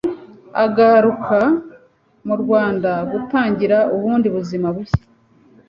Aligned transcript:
agaruka 0.63 1.39
mu 2.27 2.35
Rwanda 2.41 2.91
gutangira 3.11 3.77
ubundi 3.95 4.27
buzima 4.35 4.67
bushya, 4.75 5.03